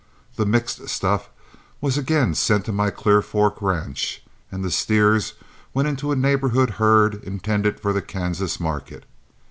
[0.35, 1.29] The mixed stuff
[1.79, 5.35] was again sent to my Clear Fork ranch, and the steers
[5.75, 9.05] went into a neighborhood herd intended for the Kansas market.